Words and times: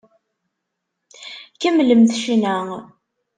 Kemmlemt 1.61 2.11
ccna! 2.21 2.57